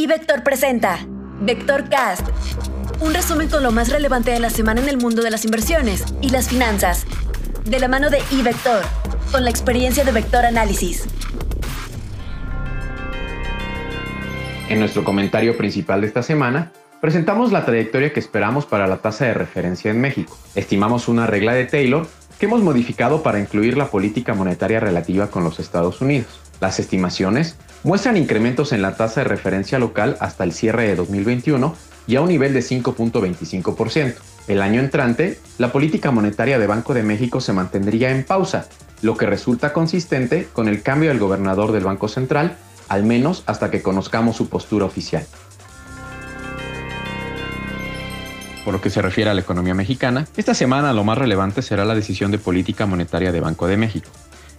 iVector 0.00 0.42
presenta 0.42 0.98
Vector 1.42 1.90
Cast, 1.90 2.26
un 3.00 3.12
resumen 3.12 3.50
con 3.50 3.62
lo 3.62 3.70
más 3.70 3.90
relevante 3.90 4.30
de 4.30 4.40
la 4.40 4.48
semana 4.48 4.80
en 4.80 4.88
el 4.88 4.96
mundo 4.96 5.20
de 5.20 5.30
las 5.30 5.44
inversiones 5.44 6.06
y 6.22 6.30
las 6.30 6.48
finanzas, 6.48 7.04
de 7.66 7.78
la 7.78 7.86
mano 7.86 8.08
de 8.08 8.18
iVector, 8.30 8.82
con 9.30 9.44
la 9.44 9.50
experiencia 9.50 10.02
de 10.02 10.12
Vector 10.12 10.46
Análisis. 10.46 11.06
En 14.70 14.80
nuestro 14.80 15.04
comentario 15.04 15.54
principal 15.58 16.00
de 16.00 16.06
esta 16.06 16.22
semana, 16.22 16.72
presentamos 17.02 17.52
la 17.52 17.66
trayectoria 17.66 18.14
que 18.14 18.20
esperamos 18.20 18.64
para 18.64 18.86
la 18.86 19.02
tasa 19.02 19.26
de 19.26 19.34
referencia 19.34 19.90
en 19.90 20.00
México. 20.00 20.38
Estimamos 20.54 21.08
una 21.08 21.26
regla 21.26 21.52
de 21.52 21.66
Taylor 21.66 22.08
que 22.40 22.46
hemos 22.46 22.62
modificado 22.62 23.22
para 23.22 23.38
incluir 23.38 23.76
la 23.76 23.90
política 23.90 24.32
monetaria 24.32 24.80
relativa 24.80 25.26
con 25.26 25.44
los 25.44 25.60
Estados 25.60 26.00
Unidos. 26.00 26.40
Las 26.58 26.80
estimaciones 26.80 27.56
muestran 27.84 28.16
incrementos 28.16 28.72
en 28.72 28.80
la 28.80 28.96
tasa 28.96 29.20
de 29.20 29.28
referencia 29.28 29.78
local 29.78 30.16
hasta 30.20 30.44
el 30.44 30.52
cierre 30.52 30.88
de 30.88 30.96
2021 30.96 31.74
y 32.06 32.16
a 32.16 32.22
un 32.22 32.28
nivel 32.28 32.54
de 32.54 32.60
5.25%. 32.60 34.14
El 34.48 34.62
año 34.62 34.80
entrante, 34.80 35.38
la 35.58 35.70
política 35.70 36.10
monetaria 36.10 36.58
de 36.58 36.66
Banco 36.66 36.94
de 36.94 37.02
México 37.02 37.42
se 37.42 37.52
mantendría 37.52 38.10
en 38.10 38.24
pausa, 38.24 38.68
lo 39.02 39.18
que 39.18 39.26
resulta 39.26 39.74
consistente 39.74 40.48
con 40.50 40.66
el 40.66 40.82
cambio 40.82 41.10
del 41.10 41.18
gobernador 41.18 41.72
del 41.72 41.84
Banco 41.84 42.08
Central, 42.08 42.56
al 42.88 43.04
menos 43.04 43.44
hasta 43.46 43.70
que 43.70 43.82
conozcamos 43.82 44.36
su 44.36 44.48
postura 44.48 44.86
oficial. 44.86 45.26
Por 48.70 48.76
lo 48.76 48.82
que 48.82 48.90
se 48.90 49.02
refiere 49.02 49.28
a 49.28 49.34
la 49.34 49.40
economía 49.40 49.74
mexicana, 49.74 50.28
esta 50.36 50.54
semana 50.54 50.92
lo 50.92 51.02
más 51.02 51.18
relevante 51.18 51.60
será 51.60 51.84
la 51.84 51.96
decisión 51.96 52.30
de 52.30 52.38
política 52.38 52.86
monetaria 52.86 53.32
de 53.32 53.40
Banco 53.40 53.66
de 53.66 53.76
México. 53.76 54.08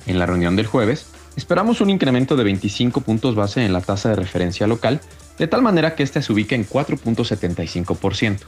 En 0.06 0.20
la 0.20 0.26
reunión 0.26 0.58
del 0.58 0.68
jueves, 0.68 1.06
Esperamos 1.38 1.80
un 1.80 1.90
incremento 1.90 2.36
de 2.36 2.44
25 2.44 3.00
puntos 3.00 3.36
base 3.36 3.64
en 3.64 3.72
la 3.72 3.80
tasa 3.80 4.10
de 4.10 4.18
referencia 4.18 4.68
local, 4.68 5.00
de 5.38 5.48
tal 5.48 5.62
manera 5.62 5.96
que 5.96 6.04
ésta 6.04 6.22
se 6.22 6.34
ubique 6.34 6.56
en 6.56 6.68
4.75%. 6.68 8.40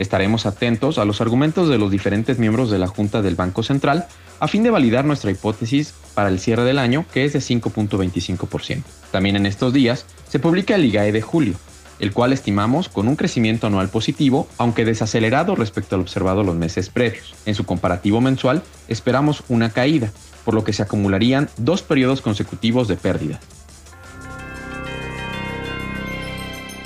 Estaremos 0.00 0.44
atentos 0.44 0.98
a 0.98 1.04
los 1.04 1.20
argumentos 1.20 1.68
de 1.68 1.78
los 1.78 1.92
diferentes 1.92 2.40
miembros 2.40 2.68
de 2.72 2.80
la 2.80 2.88
Junta 2.88 3.22
del 3.22 3.36
Banco 3.36 3.62
Central 3.62 4.08
a 4.40 4.48
fin 4.48 4.64
de 4.64 4.70
validar 4.70 5.04
nuestra 5.04 5.30
hipótesis 5.30 5.94
para 6.14 6.30
el 6.30 6.40
cierre 6.40 6.64
del 6.64 6.80
año, 6.80 7.06
que 7.12 7.24
es 7.24 7.32
de 7.32 7.38
5.25%. 7.38 8.82
También 9.12 9.36
en 9.36 9.46
estos 9.46 9.72
días 9.72 10.04
se 10.28 10.40
publica 10.40 10.74
el 10.74 10.84
IGAE 10.84 11.12
de 11.12 11.22
julio, 11.22 11.54
el 11.98 12.12
cual 12.12 12.32
estimamos 12.32 12.88
con 12.88 13.08
un 13.08 13.16
crecimiento 13.16 13.66
anual 13.66 13.88
positivo, 13.88 14.48
aunque 14.58 14.84
desacelerado 14.84 15.54
respecto 15.54 15.94
al 15.94 16.02
observado 16.02 16.42
los 16.42 16.54
meses 16.54 16.90
previos. 16.90 17.34
En 17.46 17.54
su 17.54 17.64
comparativo 17.64 18.20
mensual 18.20 18.62
esperamos 18.88 19.42
una 19.48 19.70
caída, 19.70 20.10
por 20.44 20.54
lo 20.54 20.64
que 20.64 20.72
se 20.72 20.82
acumularían 20.82 21.48
dos 21.56 21.82
periodos 21.82 22.20
consecutivos 22.20 22.88
de 22.88 22.96
pérdida. 22.96 23.40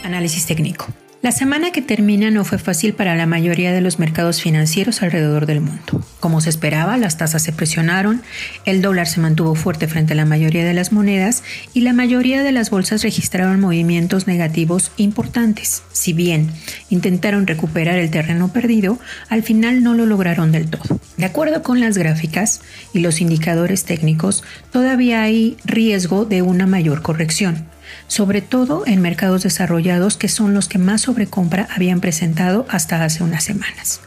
Análisis 0.02 0.46
técnico. 0.46 0.86
La 1.22 1.32
semana 1.32 1.70
que 1.70 1.82
termina 1.82 2.30
no 2.30 2.46
fue 2.46 2.56
fácil 2.56 2.94
para 2.94 3.14
la 3.14 3.26
mayoría 3.26 3.72
de 3.72 3.82
los 3.82 3.98
mercados 3.98 4.40
financieros 4.40 5.02
alrededor 5.02 5.44
del 5.44 5.60
mundo. 5.60 6.02
Como 6.18 6.40
se 6.40 6.48
esperaba, 6.48 6.96
las 6.96 7.18
tasas 7.18 7.42
se 7.42 7.52
presionaron, 7.52 8.22
el 8.64 8.80
dólar 8.80 9.06
se 9.06 9.20
mantuvo 9.20 9.54
fuerte 9.54 9.86
frente 9.86 10.14
a 10.14 10.16
la 10.16 10.24
mayoría 10.24 10.64
de 10.64 10.72
las 10.72 10.92
monedas 10.92 11.42
y 11.74 11.82
la 11.82 11.92
mayoría 11.92 12.42
de 12.42 12.52
las 12.52 12.70
bolsas 12.70 13.02
registraron 13.02 13.60
movimientos 13.60 14.26
negativos 14.26 14.92
importantes. 14.96 15.82
Si 15.92 16.14
bien 16.14 16.50
intentaron 16.88 17.46
recuperar 17.46 17.98
el 17.98 18.10
terreno 18.10 18.50
perdido, 18.50 18.98
al 19.28 19.42
final 19.42 19.82
no 19.82 19.92
lo 19.92 20.06
lograron 20.06 20.52
del 20.52 20.70
todo. 20.70 21.00
De 21.18 21.26
acuerdo 21.26 21.62
con 21.62 21.80
las 21.80 21.98
gráficas 21.98 22.62
y 22.94 23.00
los 23.00 23.20
indicadores 23.20 23.84
técnicos, 23.84 24.42
todavía 24.72 25.20
hay 25.20 25.58
riesgo 25.66 26.24
de 26.24 26.40
una 26.40 26.66
mayor 26.66 27.02
corrección 27.02 27.68
sobre 28.06 28.42
todo 28.42 28.84
en 28.86 29.00
mercados 29.00 29.42
desarrollados 29.42 30.16
que 30.16 30.28
son 30.28 30.54
los 30.54 30.68
que 30.68 30.78
más 30.78 31.02
sobrecompra 31.02 31.68
habían 31.74 32.00
presentado 32.00 32.66
hasta 32.68 33.04
hace 33.04 33.22
unas 33.22 33.44
semanas. 33.44 34.00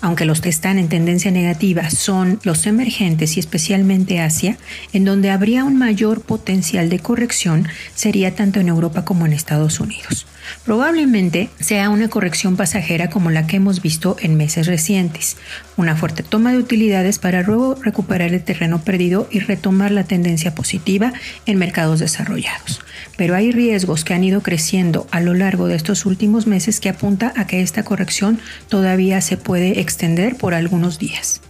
Aunque 0.00 0.24
los 0.24 0.40
que 0.40 0.48
están 0.48 0.78
en 0.78 0.88
tendencia 0.88 1.30
negativa 1.30 1.90
son 1.90 2.40
los 2.42 2.66
emergentes 2.66 3.36
y 3.36 3.40
especialmente 3.40 4.20
Asia, 4.20 4.58
en 4.92 5.04
donde 5.04 5.30
habría 5.30 5.64
un 5.64 5.76
mayor 5.76 6.22
potencial 6.22 6.88
de 6.88 6.98
corrección 6.98 7.68
sería 7.94 8.34
tanto 8.34 8.60
en 8.60 8.68
Europa 8.68 9.04
como 9.04 9.26
en 9.26 9.32
Estados 9.32 9.80
Unidos. 9.80 10.26
Probablemente 10.64 11.50
sea 11.60 11.90
una 11.90 12.08
corrección 12.08 12.56
pasajera 12.56 13.10
como 13.10 13.30
la 13.30 13.46
que 13.46 13.56
hemos 13.56 13.82
visto 13.82 14.16
en 14.20 14.36
meses 14.36 14.66
recientes, 14.66 15.36
una 15.76 15.96
fuerte 15.96 16.22
toma 16.22 16.52
de 16.52 16.58
utilidades 16.58 17.18
para 17.18 17.42
luego 17.42 17.76
recuperar 17.76 18.32
el 18.32 18.42
terreno 18.42 18.82
perdido 18.82 19.28
y 19.30 19.40
retomar 19.40 19.92
la 19.92 20.04
tendencia 20.04 20.54
positiva 20.54 21.12
en 21.46 21.58
mercados 21.58 22.00
desarrollados. 22.00 22.80
Pero 23.20 23.34
hay 23.34 23.52
riesgos 23.52 24.02
que 24.02 24.14
han 24.14 24.24
ido 24.24 24.40
creciendo 24.40 25.06
a 25.10 25.20
lo 25.20 25.34
largo 25.34 25.66
de 25.66 25.74
estos 25.74 26.06
últimos 26.06 26.46
meses 26.46 26.80
que 26.80 26.88
apunta 26.88 27.34
a 27.36 27.46
que 27.46 27.60
esta 27.60 27.82
corrección 27.82 28.40
todavía 28.70 29.20
se 29.20 29.36
puede 29.36 29.78
extender 29.80 30.36
por 30.36 30.54
algunos 30.54 30.98
días. 30.98 31.42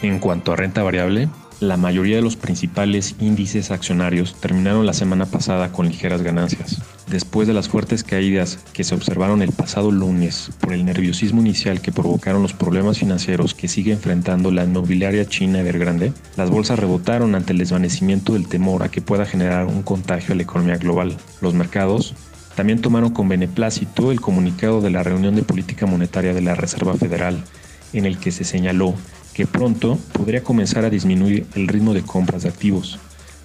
En 0.00 0.18
cuanto 0.20 0.54
a 0.54 0.56
renta 0.56 0.82
variable, 0.82 1.28
la 1.60 1.76
mayoría 1.76 2.16
de 2.16 2.22
los 2.22 2.36
principales 2.36 3.14
índices 3.20 3.70
accionarios 3.70 4.34
terminaron 4.40 4.86
la 4.86 4.94
semana 4.94 5.26
pasada 5.26 5.70
con 5.72 5.86
ligeras 5.88 6.22
ganancias. 6.22 6.80
Después 7.06 7.46
de 7.46 7.52
las 7.52 7.68
fuertes 7.68 8.02
caídas 8.02 8.58
que 8.72 8.82
se 8.82 8.94
observaron 8.94 9.42
el 9.42 9.52
pasado 9.52 9.90
lunes 9.90 10.50
por 10.58 10.72
el 10.72 10.86
nerviosismo 10.86 11.42
inicial 11.42 11.82
que 11.82 11.92
provocaron 11.92 12.40
los 12.40 12.54
problemas 12.54 12.98
financieros 12.98 13.54
que 13.54 13.68
sigue 13.68 13.92
enfrentando 13.92 14.50
la 14.50 14.64
inmobiliaria 14.64 15.26
china 15.26 15.60
Evergrande, 15.60 16.14
las 16.36 16.48
bolsas 16.48 16.78
rebotaron 16.78 17.34
ante 17.34 17.52
el 17.52 17.58
desvanecimiento 17.58 18.32
del 18.32 18.48
temor 18.48 18.82
a 18.82 18.90
que 18.90 19.02
pueda 19.02 19.26
generar 19.26 19.66
un 19.66 19.82
contagio 19.82 20.32
a 20.32 20.36
la 20.36 20.44
economía 20.44 20.78
global. 20.78 21.14
Los 21.42 21.52
mercados 21.52 22.14
también 22.54 22.80
tomaron 22.80 23.10
con 23.10 23.28
beneplácito 23.28 24.12
el 24.12 24.20
comunicado 24.22 24.80
de 24.80 24.90
la 24.90 25.02
reunión 25.02 25.36
de 25.36 25.42
política 25.42 25.84
monetaria 25.84 26.32
de 26.32 26.40
la 26.40 26.54
Reserva 26.54 26.94
Federal, 26.94 27.44
en 27.92 28.06
el 28.06 28.18
que 28.18 28.32
se 28.32 28.44
señaló 28.44 28.94
que 29.34 29.46
pronto 29.46 29.98
podría 30.12 30.42
comenzar 30.42 30.84
a 30.84 30.90
disminuir 30.90 31.46
el 31.54 31.68
ritmo 31.68 31.94
de 31.94 32.02
compras 32.02 32.42
de 32.42 32.48
activos. 32.48 32.98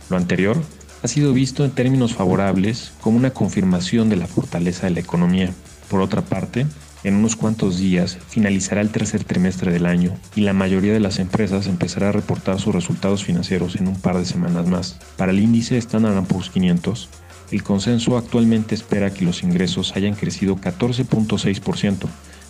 Lo 0.10 0.18
anterior 0.18 0.58
ha 1.04 1.08
sido 1.08 1.34
visto 1.34 1.64
en 1.66 1.72
términos 1.72 2.14
favorables 2.14 2.92
como 3.02 3.18
una 3.18 3.32
confirmación 3.32 4.10
de 4.10 4.16
la 4.16 4.28
fortaleza 4.28 4.88
de 4.88 4.94
la 4.94 5.00
economía. 5.00 5.52
Por 5.90 6.02
otra 6.02 6.22
parte, 6.22 6.66
en 7.04 7.14
unos 7.14 7.36
cuantos 7.36 7.78
días 7.78 8.18
finalizará 8.30 8.82
el 8.82 8.90
tercer 8.90 9.24
trimestre 9.24 9.72
del 9.72 9.86
año 9.86 10.18
y 10.36 10.42
la 10.42 10.54
mayoría 10.54 10.92
de 10.92 11.00
las 11.00 11.20
empresas 11.20 11.68
empezará 11.68 12.10
a 12.10 12.12
reportar 12.12 12.60
sus 12.60 12.74
resultados 12.74 13.24
financieros 13.24 13.76
en 13.76 13.88
un 13.88 14.00
par 14.00 14.18
de 14.18 14.26
semanas 14.26 14.68
más. 14.68 14.98
Para 15.16 15.32
el 15.32 15.40
índice 15.40 15.78
Standard 15.78 16.24
Poor's 16.26 16.50
500, 16.50 17.10
el 17.52 17.62
consenso 17.62 18.18
actualmente 18.18 18.74
espera 18.74 19.14
que 19.14 19.24
los 19.24 19.44
ingresos 19.44 19.96
hayan 19.96 20.16
crecido 20.16 20.56
14.6%, 20.56 22.08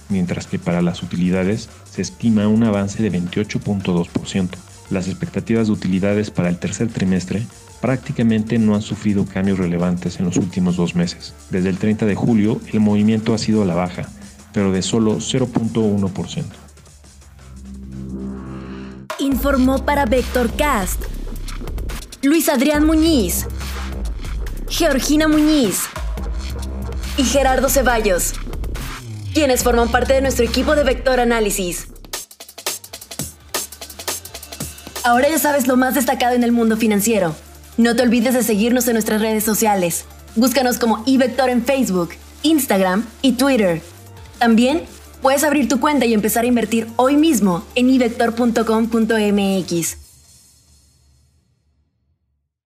mientras 0.09 0.47
que 0.47 0.59
para 0.59 0.81
las 0.81 1.03
utilidades 1.03 1.69
se 1.89 2.01
estima 2.01 2.47
un 2.47 2.63
avance 2.63 3.01
de 3.01 3.11
28.2%. 3.11 4.49
Las 4.89 5.07
expectativas 5.07 5.67
de 5.67 5.73
utilidades 5.73 6.29
para 6.29 6.49
el 6.49 6.57
tercer 6.57 6.89
trimestre 6.89 7.45
prácticamente 7.81 8.57
no 8.59 8.75
han 8.75 8.81
sufrido 8.81 9.25
cambios 9.25 9.57
relevantes 9.57 10.19
en 10.19 10.25
los 10.25 10.38
últimos 10.38 10.75
dos 10.75 10.95
meses. 10.95 11.33
Desde 11.49 11.69
el 11.69 11.77
30 11.77 12.05
de 12.05 12.16
julio 12.16 12.59
el 12.71 12.79
movimiento 12.79 13.33
ha 13.33 13.38
sido 13.38 13.61
a 13.61 13.66
la 13.66 13.75
baja, 13.75 14.09
pero 14.53 14.71
de 14.71 14.81
solo 14.81 15.17
0.1%. 15.17 16.43
Informó 19.19 19.85
para 19.85 20.05
Vectorcast 20.05 21.01
Luis 22.22 22.49
Adrián 22.49 22.85
Muñiz, 22.85 23.45
Georgina 24.67 25.27
Muñiz 25.27 25.83
y 27.17 27.23
Gerardo 27.23 27.69
Ceballos 27.69 28.33
quienes 29.35 29.62
forman 29.63 29.91
parte 29.91 30.13
de 30.13 30.22
nuestro 30.22 30.46
equipo 30.46 30.78
de 30.78 30.85
Vector 30.85 31.19
Análisis. 31.19 31.90
Ahora 35.03 35.28
ya 35.28 35.38
sabes 35.38 35.68
lo 35.68 35.75
más 35.75 35.94
destacado 35.94 36.35
en 36.35 36.46
el 36.46 36.53
mundo 36.53 36.78
financiero. 36.78 37.35
No 37.78 37.97
te 37.97 38.03
olvides 38.03 38.34
de 38.34 38.44
seguirnos 38.44 38.88
en 38.88 38.94
nuestras 38.94 39.19
redes 39.19 39.44
sociales. 39.44 40.05
Búscanos 40.37 40.78
como 40.78 41.03
iVector 41.05 41.49
en 41.49 41.66
Facebook, 41.66 42.11
Instagram 42.43 43.05
y 43.22 43.34
Twitter. 43.34 43.82
También 44.40 44.84
puedes 45.22 45.43
abrir 45.43 45.67
tu 45.67 45.82
cuenta 45.82 46.05
y 46.05 46.14
empezar 46.14 46.46
a 46.46 46.47
invertir 46.47 46.87
hoy 46.96 47.17
mismo 47.17 47.66
en 47.76 47.90
ivector.com.mx. 47.90 50.04